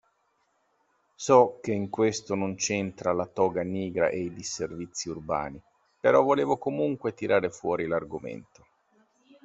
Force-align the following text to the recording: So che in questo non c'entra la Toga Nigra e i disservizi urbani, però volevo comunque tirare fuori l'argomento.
So 1.15 1.59
che 1.61 1.73
in 1.73 1.91
questo 1.91 2.33
non 2.33 2.55
c'entra 2.55 3.13
la 3.13 3.27
Toga 3.27 3.61
Nigra 3.61 4.09
e 4.09 4.19
i 4.23 4.33
disservizi 4.33 5.09
urbani, 5.09 5.61
però 5.99 6.23
volevo 6.23 6.57
comunque 6.57 7.13
tirare 7.13 7.51
fuori 7.51 7.85
l'argomento. 7.85 8.65